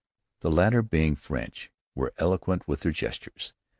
The 0.39 0.49
latter, 0.49 0.81
being 0.81 1.15
French, 1.15 1.69
were 1.93 2.11
eloquent 2.17 2.67
with 2.67 2.79
their 2.79 2.91
gestures. 2.91 3.53